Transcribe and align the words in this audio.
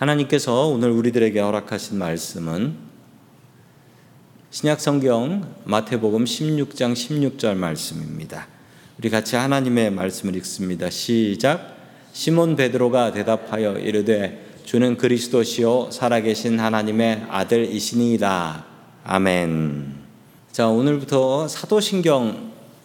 하나님께서 0.00 0.66
오늘 0.68 0.90
우리들에게 0.92 1.38
허락하신 1.40 1.98
말씀은 1.98 2.74
신약 4.50 4.80
성경 4.80 5.54
마태복음 5.64 6.24
16장 6.24 6.94
16절 6.94 7.54
말씀입니다. 7.54 8.46
우리 8.98 9.10
같이 9.10 9.36
하나님의 9.36 9.90
말씀을 9.90 10.36
읽습니다. 10.36 10.88
시작. 10.88 11.76
시몬 12.14 12.56
베드로가 12.56 13.12
대답하여 13.12 13.74
이르되 13.74 14.42
주는 14.64 14.96
그리스도시요 14.96 15.90
살아계신 15.90 16.58
하나님의 16.58 17.26
아들이시니이다. 17.28 18.64
아멘. 19.04 19.96
자, 20.50 20.68
오늘부터 20.68 21.46
사도신경에 21.46 22.38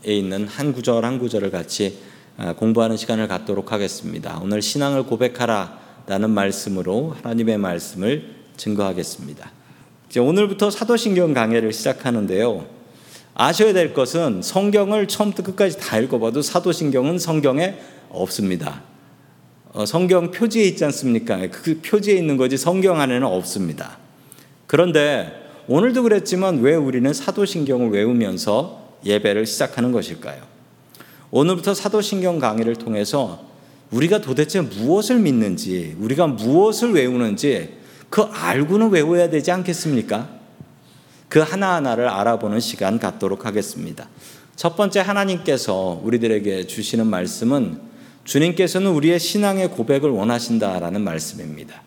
있는 0.04 0.50
한 0.50 0.74
구절 0.74 1.06
한 1.06 1.18
구절을 1.20 1.50
같이 1.50 1.98
아, 2.38 2.52
공부하는 2.52 2.98
시간을 2.98 3.30
갖도록 3.30 3.72
하겠습니다. 3.72 4.38
오늘 4.44 4.62
신앙을 4.62 5.04
고백하라 5.04 5.85
라는 6.08 6.30
말씀으로 6.30 7.16
하나님의 7.22 7.58
말씀을 7.58 8.36
증거하겠습니다. 8.58 9.52
이제 10.10 10.20
오늘부터 10.20 10.70
사도신경 10.70 11.34
강해를 11.34 11.74
시작하는데요. 11.74 12.66
아셔야 13.34 13.74
될 13.74 13.94
것은 13.94 14.42
성경을 14.42 15.08
처음부터 15.08 15.44
끝까지 15.44 15.78
다 15.80 16.00
읽어봐도 16.00 16.42
사도신경은 16.42 17.20
성경에 17.20 17.76
없습니다. 18.10 18.82
어, 19.74 19.86
성경 19.86 20.32
표지에 20.32 20.64
있지 20.64 20.86
않습니까? 20.86 21.38
그 21.52 21.82
표지에 21.82 22.16
있는 22.16 22.38
거지 22.38 22.56
성경 22.56 23.02
안에는 23.02 23.28
없습니다. 23.28 23.98
그런데 24.68 25.34
오늘도 25.68 26.04
그랬지만 26.04 26.60
왜 26.60 26.76
우리는 26.76 27.12
사도신경을 27.12 27.90
외우면서 27.90 28.98
예배를 29.04 29.46
시작하는 29.46 29.92
것일까요? 29.92 30.42
오늘부터 31.32 31.74
사도신경 31.74 32.40
강의를 32.40 32.76
통해서 32.76 33.44
우리가 33.92 34.20
도대체 34.20 34.62
무엇을 34.62 35.20
믿는지, 35.20 35.96
우리가 36.00 36.28
무엇을 36.28 36.94
외우는지 36.94 37.76
그 38.10 38.22
알고는 38.22 38.90
외워야 38.90 39.30
되지 39.30 39.52
않겠습니까? 39.52 40.30
그 41.30 41.40
하나하나를 41.40 42.08
알아보는 42.08 42.60
시간 42.60 43.00
갖도록 43.00 43.46
하겠습니다. 43.46 44.08
첫 44.56 44.76
번째 44.76 45.02
하나님께서 45.02 46.00
우리들에게 46.04 46.68
주시는 46.68 47.08
말씀은 47.08 47.80
주님께서는 48.24 48.92
우리의 48.92 49.20
신앙의 49.20 49.70
고백을 49.70 50.10
원하신다라는 50.10 51.02
말씀입니다. 51.02 51.84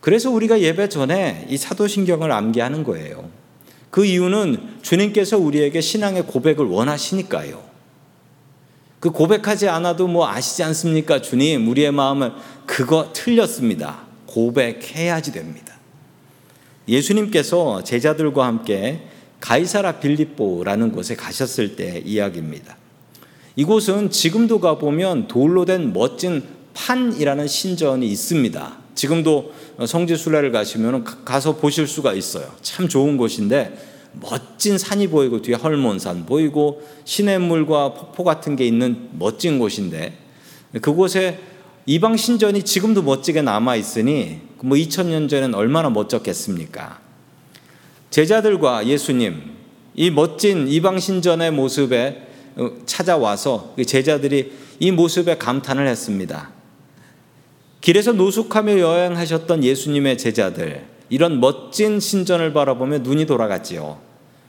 그래서 0.00 0.30
우리가 0.30 0.60
예배 0.60 0.88
전에 0.88 1.46
이 1.48 1.56
사도신경을 1.56 2.30
암기하는 2.30 2.84
거예요. 2.84 3.28
그 3.90 4.04
이유는 4.04 4.80
주님께서 4.82 5.38
우리에게 5.38 5.80
신앙의 5.80 6.24
고백을 6.26 6.66
원하시니까요. 6.66 7.75
그 9.00 9.10
고백하지 9.10 9.68
않아도 9.68 10.08
뭐 10.08 10.28
아시지 10.28 10.62
않습니까? 10.62 11.20
주님, 11.20 11.68
우리의 11.68 11.92
마음을 11.92 12.32
그거 12.64 13.10
틀렸습니다. 13.12 14.06
고백해야지 14.26 15.32
됩니다. 15.32 15.74
예수님께서 16.88 17.82
제자들과 17.84 18.46
함께 18.46 19.02
가이사라 19.40 20.00
빌립보라는 20.00 20.92
곳에 20.92 21.14
가셨을 21.14 21.76
때 21.76 22.02
이야기입니다. 22.04 22.76
이곳은 23.56 24.10
지금도 24.10 24.60
가보면 24.60 25.28
돌로 25.28 25.64
된 25.64 25.92
멋진 25.92 26.42
판이라는 26.74 27.46
신전이 27.48 28.06
있습니다. 28.06 28.78
지금도 28.94 29.52
성지순례를 29.86 30.52
가시면 30.52 31.04
가서 31.24 31.56
보실 31.56 31.86
수가 31.86 32.12
있어요. 32.12 32.50
참 32.62 32.88
좋은 32.88 33.16
곳인데 33.16 33.95
멋진 34.20 34.78
산이 34.78 35.08
보이고 35.08 35.42
뒤에 35.42 35.54
헐몬산 35.56 36.26
보이고 36.26 36.82
시냇물과 37.04 37.94
폭포 37.94 38.24
같은 38.24 38.56
게 38.56 38.66
있는 38.66 39.10
멋진 39.18 39.58
곳인데 39.58 40.16
그곳에 40.80 41.40
이방 41.86 42.16
신전이 42.16 42.62
지금도 42.64 43.02
멋지게 43.02 43.42
남아 43.42 43.76
있으니 43.76 44.40
뭐 44.60 44.76
2000년 44.76 45.28
전엔 45.28 45.54
얼마나 45.54 45.90
멋졌겠습니까? 45.90 47.00
제자들과 48.10 48.86
예수님 48.86 49.54
이 49.94 50.10
멋진 50.10 50.66
이방 50.68 50.98
신전의 50.98 51.52
모습에 51.52 52.22
찾아와서 52.86 53.74
그 53.76 53.84
제자들이 53.84 54.52
이 54.80 54.90
모습에 54.90 55.36
감탄을 55.36 55.86
했습니다. 55.86 56.50
길에서 57.80 58.12
노숙하며 58.12 58.78
여행하셨던 58.78 59.62
예수님의 59.62 60.18
제자들 60.18 60.86
이런 61.08 61.38
멋진 61.40 62.00
신전을 62.00 62.52
바라보며 62.52 62.98
눈이 62.98 63.26
돌아갔지요. 63.26 64.05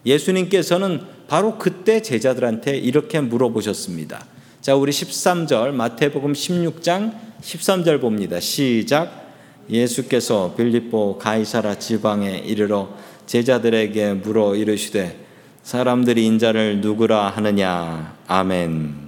예수님께서는 0.07 1.01
바로 1.27 1.57
그때 1.57 2.01
제자들한테 2.01 2.77
이렇게 2.77 3.19
물어보셨습니다. 3.19 4.25
자, 4.61 4.75
우리 4.75 4.91
13절 4.91 5.71
마태복음 5.71 6.33
16장 6.33 7.13
13절 7.41 8.01
봅니다. 8.01 8.39
시작. 8.39 9.27
예수께서 9.69 10.55
빌립보 10.55 11.17
가이사라 11.17 11.77
지방에 11.77 12.37
이르러 12.37 12.89
제자들에게 13.25 14.13
물어 14.13 14.55
이르시되 14.55 15.25
사람들이 15.61 16.25
인자를 16.25 16.79
누구라 16.79 17.29
하느냐. 17.29 18.17
아멘. 18.27 19.07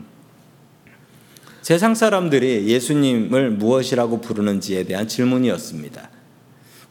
세상 1.62 1.96
사람들이 1.96 2.68
예수님을 2.68 3.52
무엇이라고 3.52 4.20
부르는지에 4.20 4.84
대한 4.84 5.08
질문이었습니다. 5.08 6.10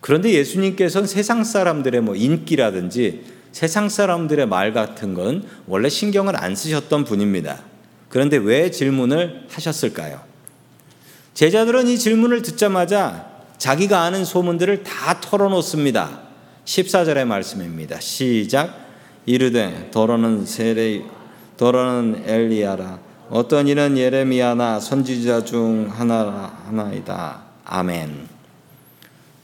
그런데 0.01 0.33
예수님께서는 0.33 1.07
세상 1.07 1.45
사람들의 1.45 2.01
뭐 2.01 2.15
인기라든지 2.15 3.38
세상 3.53 3.89
사람들의 3.89 4.47
말 4.47 4.73
같은 4.73 5.15
건 5.15 5.45
원래 5.67 5.89
신경을 5.89 6.37
안 6.37 6.55
쓰셨던 6.55 7.05
분입니다. 7.05 7.61
그런데 8.09 8.37
왜 8.37 8.71
질문을 8.71 9.47
하셨을까요? 9.51 10.21
제자들은 11.35 11.89
이 11.89 11.99
질문을 11.99 12.43
듣자마자 12.43 13.27
자기가 13.59 14.03
아는 14.03 14.25
소문들을 14.25 14.83
다 14.85 15.21
털어놓습니다. 15.21 16.23
14절의 16.65 17.27
말씀입니다. 17.27 18.01
시작. 18.01 18.87
이르되 19.27 19.91
더러는 19.91 20.47
세례 20.47 21.03
더러는 21.57 22.23
엘리야라 22.27 22.99
어떤 23.31 23.69
이는 23.69 23.99
예레미야나 23.99 24.81
선지자 24.81 25.45
중 25.45 25.91
하나 25.91 26.59
하나이다. 26.67 27.43
아멘. 27.65 28.38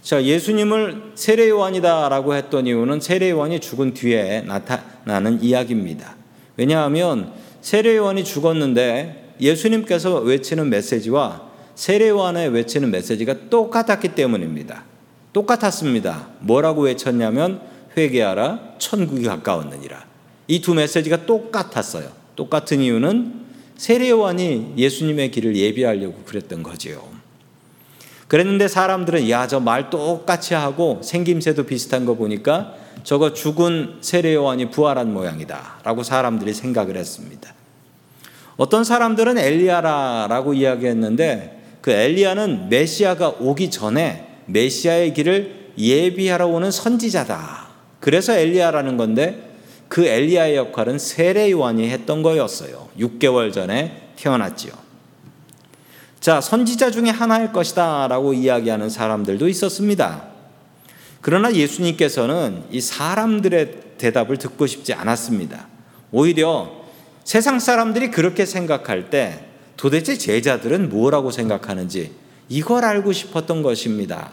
자, 0.04 0.22
예수님을 0.22 1.12
세례 1.15 1.48
요한이다라고 1.48 2.34
했던 2.34 2.66
이유는 2.66 3.00
세례 3.00 3.31
요한이 3.31 3.59
죽은 3.60 3.94
뒤에 3.94 4.42
나타나는 4.42 5.42
이야기입니다. 5.42 6.15
왜냐하면 6.59 7.32
세례 7.62 7.97
요한이 7.97 8.22
죽었는데 8.22 9.37
예수님께서 9.41 10.19
외치는 10.19 10.69
메시지와 10.69 11.48
세례 11.75 12.10
요한의 12.10 12.50
외치는 12.50 12.91
메시지가 12.91 13.48
똑같았기 13.48 14.09
때문입니다. 14.09 14.84
똑같았습니다. 15.32 16.28
뭐라고 16.41 16.82
외쳤냐면 16.82 17.62
회개하라 17.97 18.75
천국이 18.78 19.25
가까웠느니라. 19.25 20.04
이 20.48 20.60
두 20.60 20.75
메시지가 20.75 21.25
똑같았어요. 21.25 22.10
똑같은 22.37 22.81
이유는 22.81 23.47
세례 23.78 24.10
요한이 24.10 24.75
예수님의 24.76 25.31
길을 25.31 25.56
예비하려고 25.56 26.25
그랬던 26.26 26.62
거지요. 26.62 27.24
그랬는데 28.29 28.69
사람들은 28.69 29.29
야 29.31 29.47
저 29.47 29.61
말 29.61 29.91
똑같이 29.91 30.55
하고 30.55 31.01
생김새도 31.03 31.65
비슷한 31.67 32.05
거 32.07 32.15
보니까 32.15 32.75
저거 33.03 33.33
죽은 33.35 33.99
세례 34.01 34.35
요한이 34.35 34.71
부활한 34.71 35.12
모양이다라고 35.12 36.03
사람들이 36.03 36.55
생각을 36.55 36.97
했습니다. 36.97 37.53
어떤 38.57 38.85
사람들은 38.85 39.37
엘리야라라고 39.37 40.55
이야기했는데 40.55 41.62
그 41.81 41.91
엘리야는 41.91 42.69
메시아가 42.71 43.35
오기 43.41 43.71
전에 43.71 44.27
메시아의 44.47 45.12
길을 45.12 45.73
예비하러 45.77 46.47
오는 46.47 46.71
선지자다. 46.71 47.67
그래서 48.01 48.33
엘리야라는 48.33 48.97
건데 48.97 49.51
그 49.89 50.06
엘리야의 50.06 50.56
역할은 50.56 50.99
세례 50.99 51.51
요한이 51.51 51.89
했던 51.91 52.23
거였어요. 52.23 52.89
6개월 52.99 53.53
전에 53.53 54.12
태어났지요. 54.17 54.73
자, 56.25 56.41
선지자 56.41 56.91
중에 56.91 57.11
하나일 57.11 57.53
것이다 57.53 58.09
라고 58.09 58.33
이야기하는 58.33 58.89
사람들도 58.89 59.47
있었습니다. 59.47 60.25
그러나 61.21 61.53
예수님께서는 61.53 62.62
이 62.71 62.81
사람들의 62.81 63.99
대답을 63.99 64.38
듣고 64.38 64.67
싶지 64.67 64.94
않았습니다. 64.94 65.67
오히려 66.12 66.71
세상 67.25 67.59
사람들이 67.59 68.11
그렇게 68.11 68.47
생각할 68.47 69.11
때 69.11 69.44
도대체 69.76 70.17
제자들은 70.17 70.88
뭐라고 70.88 71.31
생각하는지 71.31 72.12
이걸 72.49 72.87
알고 72.87 73.12
싶었던 73.12 73.61
것입니다. 73.61 74.31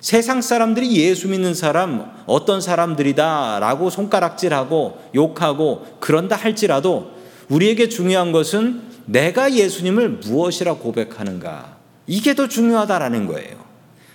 세상 0.00 0.40
사람들이 0.40 0.96
예수 0.96 1.28
믿는 1.28 1.52
사람 1.52 2.10
어떤 2.24 2.62
사람들이다 2.62 3.58
라고 3.60 3.90
손가락질하고 3.90 5.10
욕하고 5.14 5.98
그런다 6.00 6.36
할지라도 6.36 7.10
우리에게 7.50 7.90
중요한 7.90 8.32
것은 8.32 8.89
내가 9.10 9.52
예수님을 9.52 10.08
무엇이라 10.08 10.74
고백하는가. 10.74 11.76
이게 12.06 12.34
더 12.34 12.46
중요하다라는 12.46 13.26
거예요. 13.26 13.56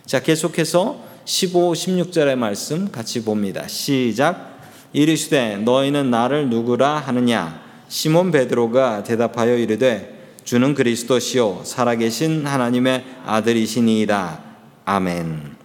자, 0.05 0.21
계속해서 0.21 1.03
15, 1.25 1.73
16절의 1.73 2.35
말씀 2.35 2.89
같이 2.91 3.25
봅니다. 3.25 3.67
시작. 3.67 4.55
이르시되 4.93 5.57
너희는 5.57 6.09
나를 6.09 6.49
누구라 6.49 6.99
하느냐? 6.99 7.61
시몬 7.89 8.31
베드로가 8.31 9.03
대답하여 9.03 9.57
이르되 9.57 10.13
주는 10.45 10.73
그리스도시요 10.73 11.63
살아계신 11.65 12.47
하나님의 12.47 13.03
아들이시니이다. 13.25 14.43
아멘. 14.85 15.55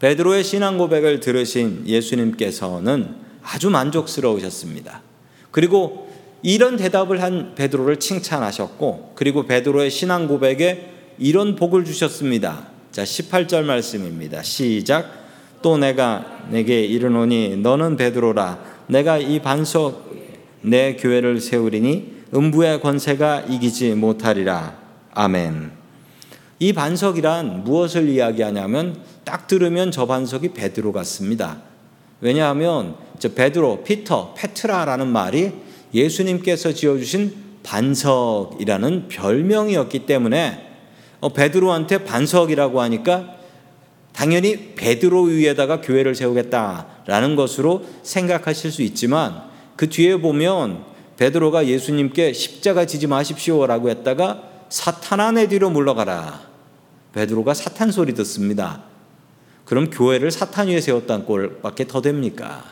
베드로의 0.00 0.44
신앙 0.44 0.76
고백을 0.76 1.20
들으신 1.20 1.84
예수님께서는 1.86 3.14
아주 3.42 3.70
만족스러우셨습니다. 3.70 5.00
그리고 5.50 6.03
이런 6.44 6.76
대답을 6.76 7.22
한 7.22 7.54
베드로를 7.54 7.98
칭찬하셨고 7.98 9.12
그리고 9.14 9.46
베드로의 9.46 9.90
신앙 9.90 10.28
고백에 10.28 10.90
이런 11.18 11.56
복을 11.56 11.86
주셨습니다. 11.86 12.68
자, 12.92 13.02
18절 13.02 13.64
말씀입니다. 13.64 14.42
시작. 14.42 15.10
또 15.62 15.78
내가 15.78 16.42
내게 16.50 16.84
이르노니 16.84 17.56
너는 17.56 17.96
베드로라 17.96 18.58
내가 18.88 19.16
이 19.16 19.40
반석 19.40 20.12
내 20.60 20.96
교회를 20.96 21.40
세우리니 21.40 22.12
음부의 22.34 22.82
권세가 22.82 23.44
이기지 23.48 23.94
못하리라. 23.94 24.76
아멘. 25.14 25.70
이 26.58 26.74
반석이란 26.74 27.64
무엇을 27.64 28.10
이야기하냐면 28.10 29.00
딱 29.24 29.46
들으면 29.46 29.90
저 29.90 30.04
반석이 30.04 30.52
베드로 30.52 30.92
같습니다. 30.92 31.62
왜냐하면 32.20 32.96
저 33.18 33.32
베드로, 33.32 33.82
피터, 33.84 34.34
페트라라는 34.36 35.06
말이 35.06 35.64
예수님께서 35.94 36.72
지어주신 36.72 37.34
반석이라는 37.62 39.08
별명이었기 39.08 40.00
때문에 40.06 40.72
어, 41.20 41.30
베드로한테 41.30 42.04
반석이라고 42.04 42.80
하니까 42.82 43.36
당연히 44.12 44.74
베드로 44.74 45.22
위에다가 45.22 45.80
교회를 45.80 46.14
세우겠다라는 46.14 47.36
것으로 47.36 47.84
생각하실 48.02 48.70
수 48.70 48.82
있지만 48.82 49.42
그 49.76 49.88
뒤에 49.88 50.16
보면 50.18 50.84
베드로가 51.16 51.66
예수님께 51.66 52.32
십자가 52.32 52.84
지지 52.86 53.06
마십시오라고 53.06 53.88
했다가 53.90 54.50
사탄아 54.68 55.32
내 55.32 55.48
뒤로 55.48 55.70
물러가라. 55.70 56.42
베드로가 57.12 57.54
사탄 57.54 57.90
소리 57.92 58.12
듣습니다. 58.14 58.82
그럼 59.64 59.90
교회를 59.90 60.30
사탄 60.30 60.68
위에 60.68 60.80
세웠다는 60.80 61.24
꼴밖에 61.26 61.86
더 61.86 62.02
됩니까? 62.02 62.64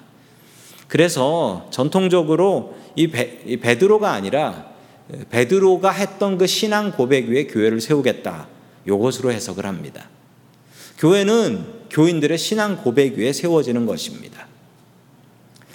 그래서 0.93 1.69
전통적으로 1.71 2.75
이, 2.97 3.07
베드로가 3.07 4.13
아니라 4.13 4.67
베드로가 5.31 5.91
했던 5.91 6.37
그 6.37 6.47
신앙 6.47 6.93
고백 6.93 7.31
위에 7.31 7.47
교회를 7.47 7.81
세우겠다. 7.81 8.47
요것으로 8.87 9.33
해석을 9.33 9.65
합니다. 9.65 10.11
교회는 10.99 11.65
교인들의 11.89 12.37
신앙 12.37 12.77
고백 12.77 13.17
위에 13.17 13.33
세워지는 13.33 13.87
것입니다. 13.87 14.47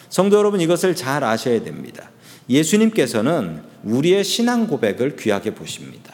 성도 0.10 0.38
여러분 0.38 0.62
이것을 0.62 0.96
잘 0.96 1.24
아셔야 1.24 1.64
됩니다. 1.64 2.12
예수님께서는 2.48 3.64
우리의 3.86 4.24
신앙 4.24 4.68
고백을 4.68 5.16
귀하게 5.16 5.56
보십니다. 5.56 6.14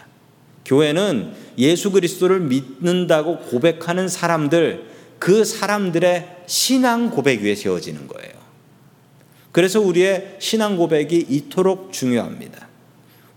교회는 0.64 1.34
예수 1.58 1.92
그리스도를 1.92 2.40
믿는다고 2.40 3.40
고백하는 3.40 4.08
사람들, 4.08 4.86
그 5.20 5.44
사람들의 5.44 6.44
신앙 6.46 7.10
고백 7.10 7.42
위에 7.42 7.54
세워지는 7.54 8.08
거예요. 8.08 8.43
그래서 9.54 9.80
우리의 9.80 10.38
신앙 10.40 10.78
고백이 10.78 11.28
이토록 11.30 11.94
중요합니다. 11.94 12.68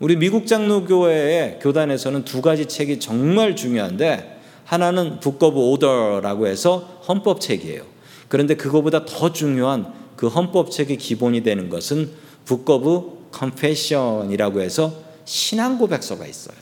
우리 0.00 0.16
미국 0.16 0.46
장로교회의 0.46 1.58
교단에서는 1.60 2.24
두 2.24 2.40
가지 2.40 2.66
책이 2.66 3.00
정말 3.00 3.54
중요한데 3.54 4.40
하나는 4.64 5.20
Book 5.20 5.40
of 5.40 5.58
Order라고 5.58 6.46
해서 6.46 7.02
헌법책이에요. 7.06 7.84
그런데 8.28 8.56
그거보다 8.56 9.04
더 9.04 9.32
중요한 9.32 9.92
그 10.16 10.26
헌법책의 10.28 10.96
기본이 10.96 11.42
되는 11.42 11.68
것은 11.68 12.10
Book 12.46 12.68
of 12.68 13.28
Confession이라고 13.32 14.62
해서 14.62 14.94
신앙 15.26 15.76
고백서가 15.76 16.26
있어요. 16.26 16.56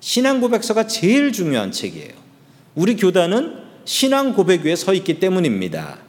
신앙 0.00 0.40
고백서가 0.40 0.88
제일 0.88 1.32
중요한 1.32 1.70
책이에요. 1.70 2.12
우리 2.74 2.96
교단은 2.96 3.58
신앙 3.84 4.34
고백 4.34 4.64
위에 4.64 4.74
서 4.74 4.92
있기 4.92 5.20
때문입니다. 5.20 6.07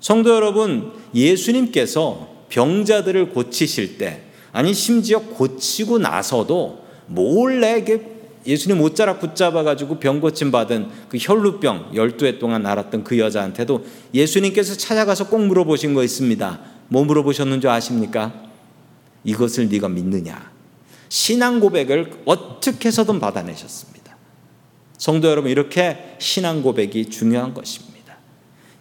성도 0.00 0.34
여러분, 0.34 0.92
예수님께서 1.14 2.28
병자들을 2.48 3.30
고치실 3.30 3.98
때, 3.98 4.22
아니, 4.52 4.72
심지어 4.72 5.20
고치고 5.20 5.98
나서도 5.98 6.84
몰래 7.06 7.84
예수님 8.46 8.80
옷자락 8.80 9.20
붙잡아가지고 9.20 9.98
병 9.98 10.20
고침 10.20 10.50
받은 10.50 10.88
그 11.08 11.18
혈루병 11.20 11.92
12해 11.94 12.38
동안 12.38 12.64
앓았던 12.64 13.04
그 13.04 13.18
여자한테도 13.18 13.84
예수님께서 14.14 14.74
찾아가서 14.74 15.28
꼭 15.28 15.44
물어보신 15.46 15.92
거 15.92 16.02
있습니다. 16.02 16.60
뭐 16.88 17.04
물어보셨는 17.04 17.60
줄 17.60 17.68
아십니까? 17.68 18.32
이것을 19.24 19.68
네가 19.68 19.88
믿느냐? 19.88 20.50
신앙 21.10 21.60
고백을 21.60 22.22
어떻게 22.24 22.88
해서든 22.88 23.20
받아내셨습니다. 23.20 24.16
성도 24.96 25.28
여러분, 25.28 25.50
이렇게 25.50 26.16
신앙 26.18 26.62
고백이 26.62 27.06
중요한 27.06 27.52
것입니다. 27.52 27.97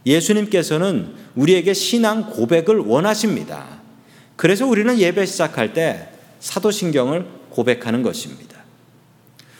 예수님께서는 0.07 1.13
우리에게 1.35 1.73
신앙 1.73 2.29
고백을 2.29 2.77
원하십니다. 2.79 3.81
그래서 4.35 4.65
우리는 4.65 4.97
예배 4.97 5.25
시작할 5.25 5.73
때 5.73 6.09
사도신경을 6.39 7.25
고백하는 7.49 8.03
것입니다. 8.03 8.57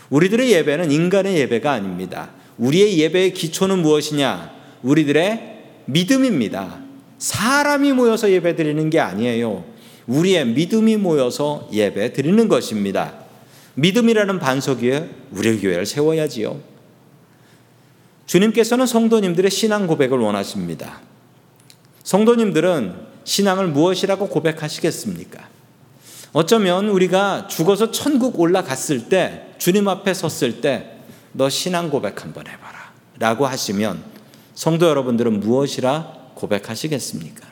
우리들의 0.09 0.51
예배는 0.51 0.91
인간의 0.91 1.38
예배가 1.38 1.71
아닙니다. 1.71 2.29
우리의 2.57 2.97
예배의 2.99 3.33
기초는 3.33 3.79
무엇이냐? 3.79 4.51
우리들의 4.83 5.57
믿음입니다. 5.85 6.79
사람이 7.17 7.93
모여서 7.93 8.31
예배 8.31 8.55
드리는 8.55 8.89
게 8.89 9.00
아니에요. 9.00 9.65
우리의 10.05 10.47
믿음이 10.47 10.97
모여서 10.97 11.67
예배 11.73 12.13
드리는 12.13 12.47
것입니다. 12.47 13.13
믿음이라는 13.75 14.39
반석 14.39 14.79
위에 14.79 15.09
우리 15.31 15.59
교회를 15.59 15.85
세워야지요. 15.85 16.76
주님께서는 18.27 18.85
성도님들의 18.85 19.50
신앙 19.50 19.88
고백을 19.88 20.19
원하십니다. 20.19 21.00
성도님들은 22.03 23.07
신앙을 23.24 23.68
무엇이라고 23.69 24.27
고백하시겠습니까? 24.27 25.47
어쩌면 26.33 26.89
우리가 26.89 27.47
죽어서 27.47 27.91
천국 27.91 28.39
올라갔을 28.39 29.09
때, 29.09 29.47
주님 29.57 29.88
앞에 29.88 30.13
섰을 30.13 30.62
때, 30.62 30.97
너 31.31 31.50
신앙 31.50 31.89
고백 31.89 32.21
한번 32.21 32.47
해봐라. 32.47 32.91
라고 33.18 33.47
하시면, 33.47 34.03
성도 34.53 34.88
여러분들은 34.88 35.39
무엇이라 35.39 36.31
고백하시겠습니까? 36.35 37.47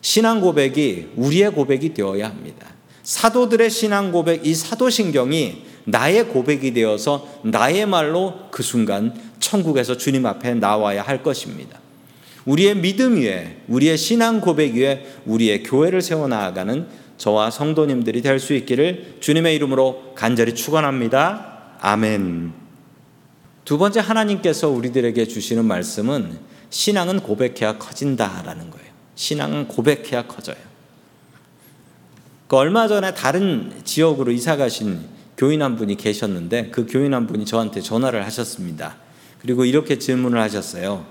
신앙 0.00 0.40
고백이 0.40 1.12
우리의 1.16 1.52
고백이 1.52 1.94
되어야 1.94 2.28
합니다. 2.28 2.66
사도들의 3.02 3.70
신앙 3.70 4.12
고백, 4.12 4.46
이 4.46 4.54
사도신경이 4.54 5.64
나의 5.84 6.28
고백이 6.28 6.74
되어서 6.74 7.26
나의 7.42 7.86
말로 7.86 8.50
그 8.50 8.62
순간 8.62 9.14
천국에서 9.40 9.96
주님 9.96 10.26
앞에 10.26 10.54
나와야 10.54 11.02
할 11.02 11.22
것입니다. 11.22 11.78
우리의 12.44 12.76
믿음 12.76 13.16
위에, 13.16 13.58
우리의 13.68 13.98
신앙 13.98 14.40
고백 14.40 14.74
위에 14.74 15.06
우리의 15.26 15.62
교회를 15.62 16.00
세워나가는 16.00 16.86
저와 17.18 17.50
성도님들이 17.50 18.22
될 18.22 18.38
수 18.38 18.54
있기를 18.54 19.16
주님의 19.20 19.54
이름으로 19.56 20.12
간절히 20.14 20.54
축원합니다. 20.54 21.76
아멘. 21.80 22.52
두 23.64 23.76
번째 23.76 24.00
하나님께서 24.00 24.68
우리들에게 24.68 25.26
주시는 25.26 25.64
말씀은 25.64 26.38
신앙은 26.70 27.20
고백해야 27.20 27.76
커진다라는 27.78 28.70
거예요. 28.70 28.88
신앙은 29.14 29.68
고백해야 29.68 30.26
커져요. 30.26 30.56
그 32.46 32.56
얼마 32.56 32.88
전에 32.88 33.12
다른 33.12 33.72
지역으로 33.84 34.32
이사 34.32 34.56
가신 34.56 35.00
교인 35.36 35.60
한 35.60 35.76
분이 35.76 35.96
계셨는데 35.96 36.70
그 36.70 36.86
교인 36.88 37.12
한 37.12 37.26
분이 37.26 37.44
저한테 37.44 37.80
전화를 37.80 38.24
하셨습니다. 38.24 38.96
그리고 39.40 39.64
이렇게 39.64 39.98
질문을 39.98 40.40
하셨어요. 40.40 41.06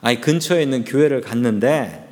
아니 0.00 0.20
근처에 0.20 0.62
있는 0.62 0.84
교회를 0.84 1.20
갔는데 1.20 2.08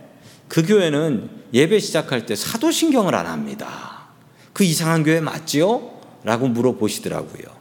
그 0.49 0.67
교회는 0.67 1.29
예배 1.53 1.81
시작할 1.81 2.27
때 2.27 2.37
사도신경을 2.37 3.15
안 3.15 3.27
합니다. 3.27 4.09
그 4.53 4.65
이상한 4.65 5.03
교회 5.03 5.21
맞지요? 5.21 6.01
라고 6.23 6.49
물어보시더라고요. 6.49 7.61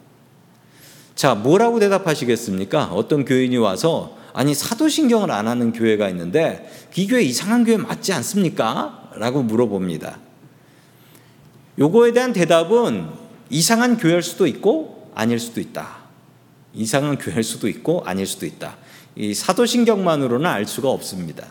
자, 1.15 1.35
뭐라고 1.35 1.79
대답하시겠습니까? 1.79 2.85
어떤 2.85 3.25
교인이 3.25 3.57
와서 3.57 4.17
아니 4.33 4.53
사도신경을 4.53 5.31
안 5.31 5.47
하는 5.47 5.73
교회가 5.73 6.09
있는데 6.09 6.71
이 6.95 7.07
교회 7.07 7.21
이상한 7.21 7.63
교회 7.65 7.77
맞지 7.77 8.13
않습니까? 8.13 9.11
라고 9.15 9.43
물어봅니다. 9.43 10.19
요거에 11.79 12.13
대한 12.13 12.33
대답은 12.33 13.07
이상한 13.49 13.97
교회일 13.97 14.21
수도 14.21 14.45
있고 14.47 15.11
아닐 15.15 15.39
수도 15.39 15.59
있다. 15.59 15.98
이상한 16.73 17.17
교회일 17.17 17.43
수도 17.43 17.67
있고 17.67 18.03
아닐 18.05 18.25
수도 18.25 18.45
있다. 18.45 18.77
이 19.15 19.33
사도신경만으로는 19.33 20.45
알 20.45 20.65
수가 20.65 20.89
없습니다. 20.89 21.47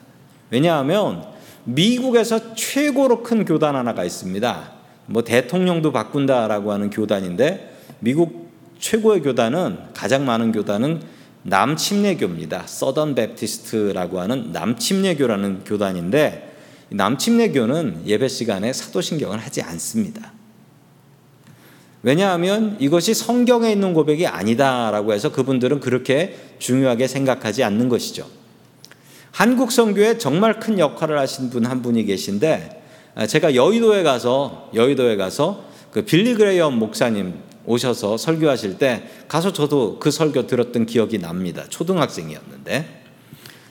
왜냐하면 0.51 1.25
미국에서 1.65 2.55
최고로 2.55 3.23
큰 3.23 3.45
교단 3.45 3.77
하나가 3.77 4.05
있습니다. 4.05 4.73
뭐 5.07 5.23
대통령도 5.25 5.93
바꾼다라고 5.93 6.73
하는 6.73 6.91
교단인데 6.91 7.77
미국 8.01 8.49
최고의 8.79 9.23
교단은 9.23 9.79
가장 9.93 10.25
많은 10.25 10.53
교단은 10.53 11.03
남침례교입니다. 11.43 12.65
서던 12.67 13.15
베프티스트라고 13.15 14.21
하는 14.21 14.53
남침례교라는 14.53 15.65
교단인데 15.65 16.57
남침례교는 16.91 18.03
예배 18.07 18.29
시간에 18.29 18.73
사도신경을 18.73 19.39
하지 19.39 19.63
않습니다. 19.63 20.33
왜냐하면 22.03 22.77
이것이 22.79 23.15
성경에 23.15 23.73
있는 23.73 23.93
고백이 23.93 24.27
아니다라고 24.27 25.13
해서 25.13 25.33
그분들은 25.33 25.81
그렇게 25.81 26.37
중요하게 26.59 27.09
생각하지 27.09 27.65
않는 27.65 27.89
것이죠. 27.89 28.27
한국 29.31 29.73
선교에 29.73 30.19
정말 30.19 30.59
큰 30.59 30.79
역할을 30.79 31.19
하신 31.19 31.51
분 31.51 31.67
한 31.67 31.83
분이 31.83 32.05
계신데 32.05 32.83
제가 33.29 33.55
여의도에 33.55 34.03
가서 34.03 34.71
여의도에 34.75 35.17
가서 35.17 35.65
그 35.91 36.05
빌리 36.05 36.35
그레이엄 36.35 36.79
목사님 36.79 37.35
오셔서 37.67 38.17
설교하실 38.17 38.79
때 38.79 39.03
가서 39.29 39.53
저도 39.53 39.99
그 39.99 40.11
설교 40.11 40.47
들었던 40.47 40.87
기억이 40.87 41.19
납니다. 41.19 41.65
초등학생이었는데 41.69 42.98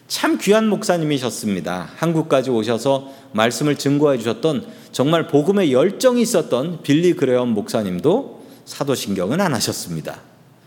참 0.07 0.37
귀한 0.37 0.69
목사님이셨습니다. 0.69 1.89
한국까지 1.97 2.49
오셔서 2.49 3.11
말씀을 3.33 3.77
증거해 3.77 4.17
주셨던 4.17 4.65
정말 4.91 5.27
복음에 5.27 5.71
열정이 5.71 6.21
있었던 6.21 6.81
빌리 6.81 7.13
그레엄 7.13 7.49
목사님도 7.49 8.45
사도신경은 8.65 9.41
안 9.41 9.53
하셨습니다. 9.53 10.21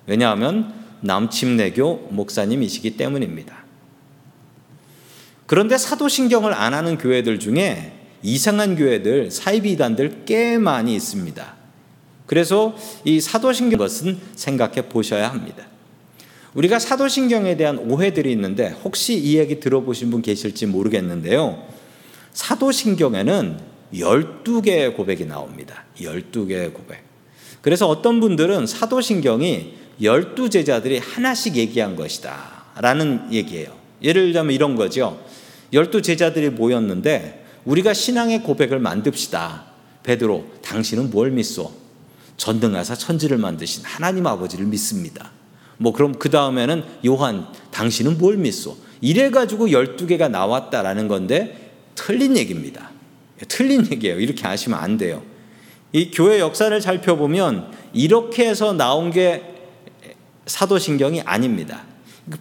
왜냐하면 0.06 0.75
남침내교 1.00 2.09
목사님이시기 2.11 2.97
때문입니다. 2.97 3.64
그런데 5.47 5.78
사도신경을 5.78 6.52
안 6.52 6.75
하는 6.75 6.99
교회들 6.99 7.40
중에 7.40 7.92
이상한 8.23 8.76
교회들, 8.76 9.30
사이비단들 9.30 10.25
꽤 10.26 10.59
많이 10.59 10.94
있습니다. 10.94 11.54
그래서 12.26 12.76
이 13.04 13.20
사도신경 13.20 13.78
것은 13.78 14.18
생각해 14.37 14.88
보셔야 14.88 15.30
합니다. 15.30 15.70
우리가 16.54 16.78
사도신경에 16.78 17.57
대한 17.57 17.78
오해들이 17.78 18.33
있는데 18.33 18.71
혹시 18.85 19.14
이 19.14 19.38
얘기 19.38 19.61
들어보신 19.61 20.11
분 20.11 20.23
계실지 20.23 20.66
모르겠는데요. 20.66 21.62
사도신경에는 22.33 23.59
12개의 23.95 24.97
고백이 24.97 25.26
나옵니다. 25.26 25.85
12개의 26.00 26.73
고백. 26.73 27.02
그래서 27.61 27.88
어떤 27.88 28.21
분들은 28.21 28.66
사도신경이 28.66 29.75
12제자들이 30.00 31.00
하나씩 31.02 31.57
얘기한 31.57 31.95
것이다. 31.95 32.64
라는 32.80 33.33
얘기예요. 33.33 33.76
예를 34.02 34.26
들자면 34.26 34.54
이런 34.54 34.76
거죠. 34.76 35.21
12제자들이 35.73 36.50
모였는데 36.50 37.45
우리가 37.64 37.92
신앙의 37.92 38.42
고백을 38.42 38.78
만듭시다. 38.78 39.66
베드로, 40.02 40.47
당신은 40.62 41.11
뭘 41.11 41.30
믿소? 41.30 41.73
전능하사 42.38 42.95
천지를 42.95 43.37
만드신 43.37 43.85
하나님 43.85 44.26
아버지를 44.26 44.64
믿습니다. 44.66 45.30
뭐 45.80 45.94
그럼 45.94 46.12
그 46.18 46.28
다음에는 46.28 46.84
요한 47.06 47.46
당신은 47.70 48.18
뭘 48.18 48.37
믿소? 48.37 48.76
이래 49.00 49.30
가지고 49.30 49.68
12개가 49.68 50.30
나왔다라는 50.30 51.08
건데 51.08 51.72
틀린 51.94 52.37
얘기입니다. 52.37 52.90
틀린 53.49 53.90
얘기예요. 53.90 54.20
이렇게 54.20 54.46
아시면 54.46 54.78
안 54.78 54.99
돼요. 54.99 55.22
이 55.92 56.10
교회 56.10 56.38
역사를 56.38 56.78
살펴보면 56.78 57.72
이렇게 57.94 58.46
해서 58.46 58.75
나온 58.75 59.10
게 59.10 59.54
사도신경이 60.44 61.22
아닙니다. 61.22 61.84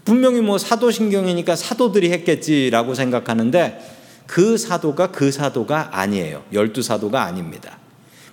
분명히 0.03 0.41
뭐 0.41 0.57
사도신경이니까 0.57 1.55
사도들이 1.55 2.11
했겠지라고 2.11 2.93
생각하는데 2.93 3.79
그 4.27 4.57
사도가 4.57 5.11
그 5.11 5.31
사도가 5.31 5.97
아니에요. 5.97 6.43
열두 6.51 6.81
사도가 6.81 7.23
아닙니다. 7.23 7.79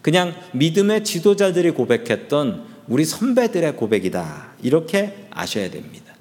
그냥 0.03 0.35
믿음의 0.53 1.05
지도자들이 1.05 1.71
고백했던 1.71 2.76
우리 2.89 3.05
선배들의 3.05 3.77
고백이다. 3.77 4.53
이렇게 4.63 5.27
아셔야 5.31 5.71
됩니다. 5.71 6.15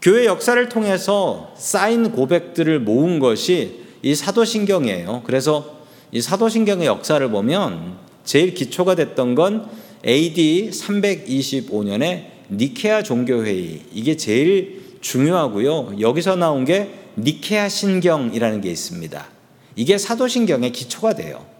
교회 0.00 0.26
역사를 0.26 0.68
통해서 0.68 1.54
쌓인 1.56 2.10
고백들을 2.10 2.80
모은 2.80 3.20
것이 3.20 3.82
이 4.02 4.14
사도신경이에요. 4.14 5.22
그래서 5.24 5.82
이 6.10 6.20
사도신경의 6.20 6.86
역사를 6.86 7.26
보면 7.30 7.98
제일 8.24 8.54
기초가 8.54 8.96
됐던 8.96 9.34
건 9.34 9.68
AD 10.04 10.70
325년에 10.72 12.26
니케아 12.50 13.02
종교회의. 13.02 13.82
이게 13.92 14.16
제일 14.16 14.96
중요하고요. 15.00 16.00
여기서 16.00 16.36
나온 16.36 16.64
게 16.64 16.90
니케아 17.16 17.68
신경이라는 17.68 18.60
게 18.60 18.70
있습니다. 18.70 19.26
이게 19.76 19.98
사도신경의 19.98 20.72
기초가 20.72 21.14
돼요. 21.14 21.51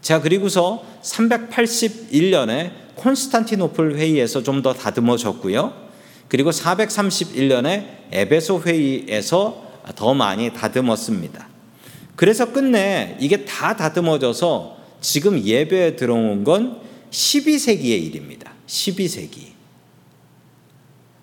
자, 0.00 0.20
그리고서 0.20 0.84
381년에 1.02 2.72
콘스탄티노플 2.96 3.96
회의에서 3.96 4.42
좀 4.42 4.62
더 4.62 4.72
다듬어졌고요. 4.72 5.72
그리고 6.28 6.50
431년에 6.50 7.86
에베소 8.12 8.62
회의에서 8.62 9.64
더 9.94 10.14
많이 10.14 10.52
다듬었습니다. 10.52 11.48
그래서 12.16 12.52
끝내 12.52 13.16
이게 13.20 13.44
다 13.44 13.76
다듬어져서 13.76 14.76
지금 15.00 15.40
예배에 15.40 15.96
들어온 15.96 16.44
건 16.44 16.80
12세기의 17.10 18.02
일입니다. 18.04 18.52
12세기. 18.66 19.52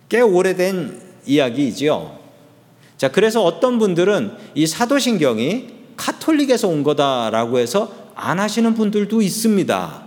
꽤 0.09 0.21
오래된 0.21 1.01
이야기이지요. 1.25 2.17
자, 2.97 3.11
그래서 3.11 3.43
어떤 3.43 3.77
분들은 3.77 4.31
이 4.55 4.65
사도신경이 4.65 5.67
카톨릭에서 5.97 6.67
온 6.69 6.83
거다라고 6.83 7.59
해서 7.59 8.04
안 8.15 8.39
하시는 8.39 8.73
분들도 8.73 9.21
있습니다. 9.21 10.03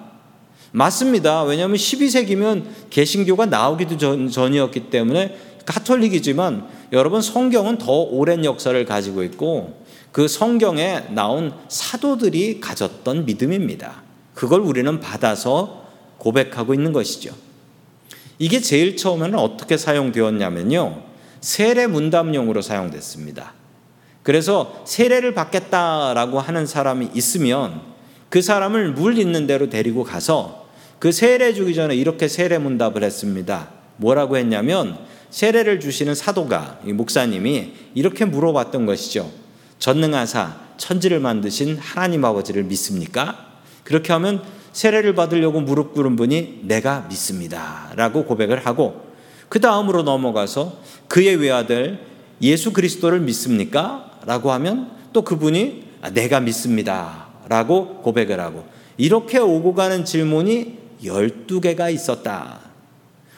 맞습니다. 0.73 1.43
왜냐하면 1.45 1.77
12세기면 1.77 2.65
개신교가 2.91 3.47
나오기도 3.47 3.97
전, 3.97 4.29
전이었기 4.29 4.91
때문에 4.91 5.37
가톨릭이지만 5.65 6.67
여러분 6.93 7.21
성경은 7.21 7.79
더 7.79 7.93
오랜 7.93 8.45
역사를 8.45 8.83
가지고 8.85 9.23
있고 9.25 9.85
그 10.13 10.27
성경에 10.27 11.05
나온 11.11 11.53
사도들이 11.69 12.61
가졌던 12.61 13.27
믿음입니다. 13.27 14.03
그걸 14.35 14.61
우리는 14.61 15.01
받아서 15.01 15.85
고백하고 16.19 16.75
있는 16.75 16.93
것이죠. 16.93 17.35
이게 18.39 18.61
제일 18.61 18.97
처음에는 18.97 19.39
어떻게 19.39 19.77
사용되었냐면요. 19.77 21.03
세례 21.41 21.87
문담용으로 21.87 22.63
사용됐습니다. 22.63 23.53
그래서 24.23 24.83
세례를 24.85 25.35
받겠다라고 25.35 26.41
하는 26.41 26.67
사람이 26.67 27.11
있으면 27.15 27.98
그 28.29 28.43
사람을 28.43 28.93
물 28.93 29.19
있는 29.19 29.47
대로 29.47 29.71
데리고 29.71 30.05
가서 30.05 30.67
그 30.99 31.13
세례 31.13 31.55
주기 31.55 31.75
전에 31.75 31.95
이렇게 31.95 32.29
세례 32.29 32.59
문답을 32.59 33.03
했습니다. 33.03 33.71
뭐라고 33.97 34.37
했냐면 34.37 34.99
세례를 35.31 35.81
주시는 35.81 36.15
사도가 36.15 36.81
목사님이 36.85 37.73
이렇게 37.95 38.25
물어봤던 38.25 38.87
것이죠. 38.87 39.31
전능하사 39.79 40.57
천지를 40.77 41.21
만드신 41.21 41.79
하나님 41.79 42.25
아버지를 42.25 42.65
믿습니까? 42.65 43.47
그렇게 43.85 44.13
하면 44.13 44.43
세례를 44.73 45.15
받으려고 45.15 45.61
무릎 45.61 45.95
꿇은 45.95 46.17
분이 46.17 46.61
내가 46.63 47.07
믿습니다라고 47.09 48.25
고백을 48.25 48.67
하고 48.67 49.09
그 49.49 49.61
다음으로 49.61 50.03
넘어가서 50.03 50.81
그의 51.09 51.37
외아들 51.37 52.07
예수 52.43 52.73
그리스도를 52.73 53.21
믿습니까? 53.21 54.21
라고 54.27 54.53
하면 54.53 54.91
또 55.13 55.23
그분이 55.23 55.85
아, 56.03 56.11
내가 56.11 56.41
믿습니다. 56.41 57.28
라고 57.49 58.03
고백을 58.03 58.41
하고 58.41 58.65
이렇게 58.97 59.39
오고 59.39 59.75
가는 59.75 60.05
질문이 60.05 60.79
12개가 61.03 61.93
있었다. 61.93 62.61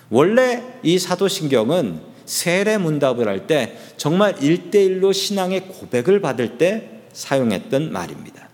원래 0.08 0.62
이 0.82 0.98
사도신경은 0.98 2.00
세례 2.24 2.78
문답을 2.78 3.28
할 3.28 3.46
때 3.46 3.76
정말 3.96 4.34
1대1로 4.36 5.12
신앙의 5.12 5.68
고백을 5.68 6.20
받을 6.20 6.58
때 6.58 7.02
사용했던 7.12 7.92
말입니다. 7.92 8.48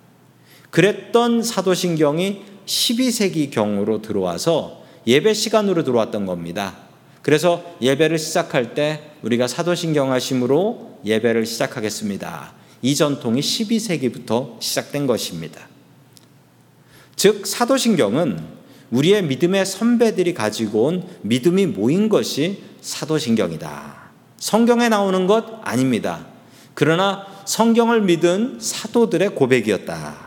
그랬던 0.70 1.42
사도신경이 1.42 2.42
12세기 2.66 3.50
경으로 3.50 4.02
들어와서 4.02 4.82
예배 5.06 5.34
시간으로 5.34 5.84
들어왔던 5.84 6.26
겁니다. 6.26 6.76
그래서 7.22 7.62
예배를 7.80 8.18
시작할 8.18 8.74
때 8.74 9.12
우리가 9.22 9.46
사도신경 9.46 10.12
하심으로 10.12 11.00
예배를 11.04 11.46
시작하겠습니다. 11.46 12.55
이 12.82 12.94
전통이 12.94 13.40
12세기부터 13.40 14.60
시작된 14.60 15.06
것입니다. 15.06 15.68
즉 17.16 17.46
사도신경은 17.46 18.56
우리의 18.90 19.24
믿음의 19.24 19.66
선배들이 19.66 20.34
가지고 20.34 20.84
온 20.84 21.04
믿음이 21.22 21.66
모인 21.66 22.08
것이 22.08 22.62
사도신경이다. 22.80 24.06
성경에 24.38 24.88
나오는 24.88 25.26
것 25.26 25.46
아닙니다. 25.62 26.26
그러나 26.74 27.26
성경을 27.46 28.02
믿은 28.02 28.58
사도들의 28.60 29.30
고백이었다. 29.30 30.26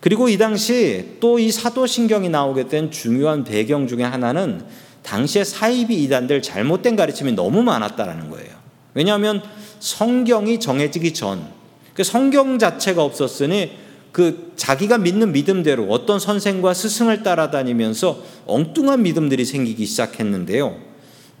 그리고 0.00 0.28
이 0.28 0.36
당시 0.36 1.16
또 1.20 1.38
이 1.38 1.52
사도신경이 1.52 2.28
나오게 2.28 2.66
된 2.66 2.90
중요한 2.90 3.44
배경 3.44 3.86
중에 3.86 4.02
하나는 4.02 4.64
당시에 5.02 5.44
사이비 5.44 6.02
이단들 6.04 6.42
잘못된 6.42 6.96
가르침이 6.96 7.32
너무 7.32 7.62
많았다라는 7.62 8.30
거예요. 8.30 8.61
왜냐하면 8.94 9.42
성경이 9.80 10.60
정해지기 10.60 11.14
전, 11.14 11.46
그 11.94 12.04
성경 12.04 12.58
자체가 12.58 13.02
없었으니 13.02 13.72
그 14.12 14.52
자기가 14.56 14.98
믿는 14.98 15.32
믿음대로 15.32 15.86
어떤 15.90 16.18
선생과 16.18 16.74
스승을 16.74 17.22
따라다니면서 17.22 18.22
엉뚱한 18.46 19.02
믿음들이 19.02 19.44
생기기 19.44 19.86
시작했는데요. 19.86 20.76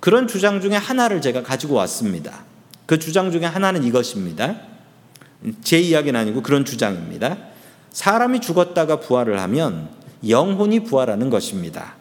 그런 0.00 0.26
주장 0.26 0.60
중에 0.60 0.74
하나를 0.74 1.20
제가 1.20 1.42
가지고 1.42 1.74
왔습니다. 1.74 2.44
그 2.86 2.98
주장 2.98 3.30
중에 3.30 3.44
하나는 3.44 3.84
이것입니다. 3.84 4.56
제 5.62 5.78
이야기는 5.78 6.18
아니고 6.18 6.42
그런 6.42 6.64
주장입니다. 6.64 7.36
사람이 7.90 8.40
죽었다가 8.40 9.00
부활을 9.00 9.38
하면 9.40 9.90
영혼이 10.26 10.80
부활하는 10.84 11.30
것입니다. 11.30 11.96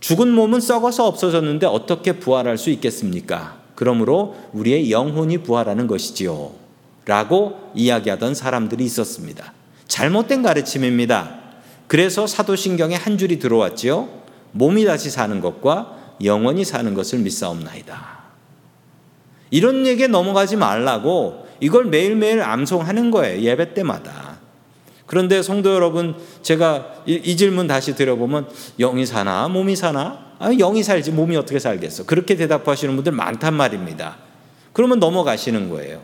죽은 0.00 0.30
몸은 0.32 0.60
썩어서 0.60 1.06
없어졌는데 1.06 1.66
어떻게 1.66 2.12
부활할 2.18 2.58
수 2.58 2.70
있겠습니까? 2.70 3.61
그러므로 3.74 4.36
우리의 4.52 4.90
영혼이 4.90 5.38
부활하는 5.38 5.86
것이지요. 5.86 6.52
라고 7.04 7.58
이야기하던 7.74 8.34
사람들이 8.34 8.84
있었습니다. 8.84 9.52
잘못된 9.88 10.42
가르침입니다. 10.42 11.40
그래서 11.88 12.26
사도신경에 12.26 12.94
한 12.94 13.18
줄이 13.18 13.38
들어왔지요. 13.38 14.08
몸이 14.52 14.84
다시 14.84 15.10
사는 15.10 15.40
것과 15.40 15.96
영원히 16.24 16.64
사는 16.64 16.94
것을 16.94 17.18
믿사옵나이다. 17.20 18.22
이런 19.50 19.86
얘기에 19.86 20.06
넘어가지 20.06 20.56
말라고 20.56 21.46
이걸 21.60 21.84
매일매일 21.84 22.42
암송하는 22.42 23.10
거예요. 23.10 23.42
예배 23.42 23.74
때마다. 23.74 24.38
그런데 25.06 25.42
성도 25.42 25.74
여러분, 25.74 26.14
제가 26.40 27.02
이, 27.06 27.20
이 27.22 27.36
질문 27.36 27.66
다시 27.66 27.94
들어보면 27.94 28.48
영이 28.78 29.04
사나 29.04 29.48
몸이 29.48 29.76
사나? 29.76 30.31
아, 30.42 30.50
영이 30.50 30.82
살지 30.82 31.12
몸이 31.12 31.36
어떻게 31.36 31.60
살겠어? 31.60 32.04
그렇게 32.04 32.34
대답하시는 32.34 32.92
분들 32.96 33.12
많단 33.12 33.54
말입니다. 33.54 34.16
그러면 34.72 34.98
넘어가시는 34.98 35.70
거예요. 35.70 36.00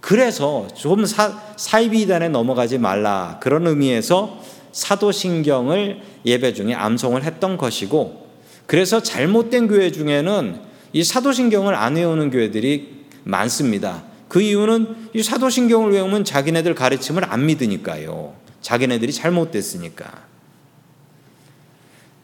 그래서 0.00 0.68
좀 0.76 1.04
사, 1.04 1.42
사이비단에 1.56 2.28
넘어가지 2.28 2.78
말라 2.78 3.40
그런 3.42 3.66
의미에서 3.66 4.40
사도신경을 4.70 6.00
예배 6.24 6.54
중에 6.54 6.74
암송을 6.74 7.24
했던 7.24 7.56
것이고 7.56 8.28
그래서 8.66 9.02
잘못된 9.02 9.66
교회 9.66 9.90
중에는 9.90 10.60
이 10.92 11.02
사도신경을 11.02 11.74
안 11.74 11.96
외우는 11.96 12.30
교회들이 12.30 13.06
많습니다. 13.24 14.04
그 14.28 14.40
이유는 14.40 15.10
이 15.12 15.24
사도신경을 15.24 15.92
외우면 15.92 16.22
자기네들 16.24 16.76
가르침을 16.76 17.24
안 17.24 17.46
믿으니까요. 17.46 18.32
자기네들이 18.60 19.12
잘못됐으니까. 19.12 20.25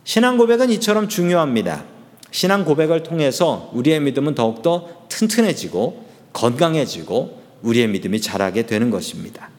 신앙 0.05 0.37
고백은 0.37 0.71
이처럼 0.71 1.09
중요합니다. 1.09 1.85
신앙 2.31 2.65
고백을 2.65 3.03
통해서 3.03 3.71
우리의 3.73 4.01
믿음은 4.01 4.35
더욱더 4.35 4.89
튼튼해지고 5.09 6.07
건강해지고 6.33 7.41
우리의 7.63 7.89
믿음이 7.89 8.21
자라게 8.21 8.67
되는 8.67 8.91
것입니다. 8.91 9.51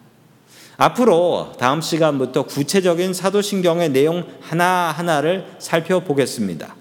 앞으로 0.77 1.53
다음 1.59 1.81
시간부터 1.81 2.43
구체적인 2.43 3.13
사도신경의 3.13 3.89
내용 3.89 4.25
하나하나를 4.41 5.45
살펴보겠습니다. 5.59 6.75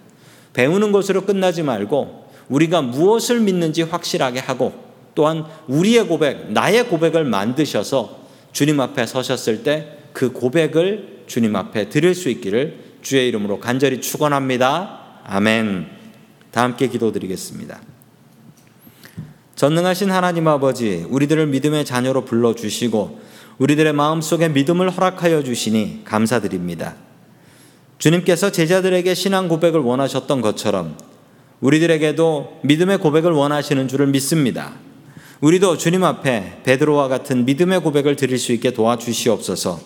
배우는 0.55 0.93
것으로 0.93 1.25
끝나지 1.25 1.63
말고 1.63 2.27
우리가 2.49 2.83
무엇을 2.83 3.41
믿는지 3.41 3.83
확실하게 3.83 4.41
하고 4.41 4.73
또한 5.15 5.45
우리의 5.69 6.07
고백, 6.09 6.51
나의 6.53 6.89
고백을 6.89 7.25
만드셔서 7.25 8.23
주님 8.53 8.81
앞에 8.81 9.07
서셨을 9.07 9.63
때 9.63 10.03
그 10.13 10.33
고백을 10.33 11.23
주님 11.27 11.57
앞에 11.57 11.89
드릴 11.89 12.15
수 12.15 12.29
있기를 12.29 12.92
주의 13.03 13.29
이름으로 13.29 13.61
간절히 13.61 14.01
축원합니다. 14.01 15.21
아멘. 15.25 15.87
다 16.51 16.63
함께 16.63 16.89
기도드리겠습니다. 16.89 17.81
전능하신 19.55 20.11
하나님 20.11 20.49
아버지, 20.49 21.05
우리들을 21.09 21.47
믿음의 21.49 21.85
자녀로 21.85 22.25
불러 22.25 22.55
주시고 22.55 23.21
우리들의 23.59 23.93
마음속에 23.93 24.49
믿음을 24.49 24.91
허락하여 24.91 25.43
주시니 25.45 26.03
감사드립니다. 26.05 26.97
주님께서 27.99 28.51
제자들에게 28.51 29.15
신앙 29.15 29.49
고백을 29.49 29.81
원하셨던 29.81 30.41
것처럼 30.41 30.97
우리들에게도 31.61 32.61
믿음의 32.65 32.99
고백을 32.99 33.31
원하시는 33.31 33.87
줄을 33.87 34.09
믿습니다. 34.09 34.75
우리도 35.41 35.77
주님 35.77 36.03
앞에 36.03 36.63
베드로와 36.65 37.09
같은 37.09 37.45
믿음의 37.45 37.81
고백을 37.81 38.17
드릴 38.17 38.39
수 38.39 38.53
있게 38.53 38.73
도와주시옵소서. 38.73 39.81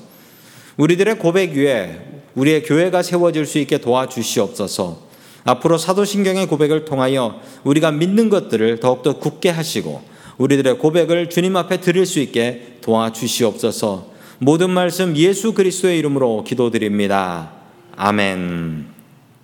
우리들의 0.78 1.18
고백 1.18 1.52
위에 1.52 2.15
우리의 2.37 2.62
교회가 2.62 3.02
세워질 3.02 3.47
수 3.47 3.59
있게 3.59 3.78
도와주시옵소서. 3.78 5.07
앞으로 5.45 5.78
사도신경의 5.78 6.47
고백을 6.47 6.85
통하여 6.85 7.40
우리가 7.64 7.93
믿는 7.93 8.31
것들을 8.31 8.81
더욱더 8.81 9.19
굳게 9.19 9.50
하시고 9.50 10.02
우리들의 10.39 10.78
고백을 10.78 11.30
주님 11.30 11.56
앞에 11.56 11.80
드릴 11.80 12.06
수 12.06 12.21
있게 12.21 12.78
도와주시옵소서. 12.82 14.15
모든 14.39 14.71
말씀 14.71 15.17
예수 15.17 15.54
그리스도의 15.54 15.99
이름으로 15.99 16.45
기도드립니다. 16.45 17.52
아멘. 17.97 18.96